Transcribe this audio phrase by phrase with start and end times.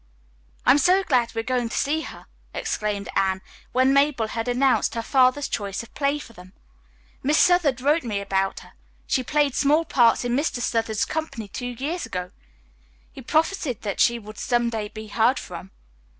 [0.65, 4.47] "I am so glad we are going to see her!" exclaimed Anne, when Mabel had
[4.47, 6.53] announced her father's choice of play for them.
[7.21, 8.73] "Miss Southard wrote me about her.
[9.05, 10.59] She played small parts in Mr.
[10.59, 12.31] Southard's company two years ago.
[13.11, 15.69] He prophesied that she would some day be heard from."